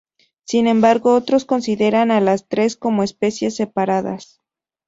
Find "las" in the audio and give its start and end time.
2.21-2.47